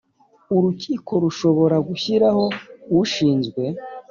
[0.55, 2.43] Urukiko rushobora gushyiraho
[3.01, 3.63] ushinzwe